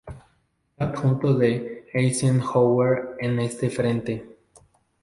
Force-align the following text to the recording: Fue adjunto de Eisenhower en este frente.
Fue 0.79 0.87
adjunto 0.87 1.35
de 1.35 1.85
Eisenhower 1.93 3.17
en 3.19 3.37
este 3.37 3.69
frente. 3.69 4.25